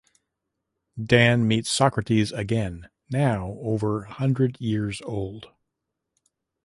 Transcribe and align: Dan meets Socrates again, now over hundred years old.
Dan 1.05 1.45
meets 1.47 1.69
Socrates 1.69 2.31
again, 2.31 2.89
now 3.11 3.59
over 3.61 4.05
hundred 4.05 4.59
years 4.59 4.99
old. 5.03 5.51